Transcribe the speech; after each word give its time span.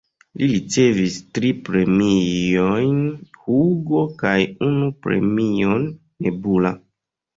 Li 0.41 0.45
ricevis 0.51 1.17
tri 1.37 1.51
premiojn 1.67 2.97
Hugo 3.43 4.03
kaj 4.23 4.35
unu 4.69 4.89
premion 5.07 5.89
Nebula. 6.27 6.73